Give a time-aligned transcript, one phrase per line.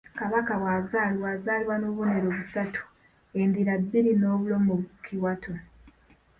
[0.19, 2.81] Kabaka bw’azaalibwa, azaalibwa n'obubonero busatu;
[3.41, 5.51] endira bbiri, n’obulo mu kibatu.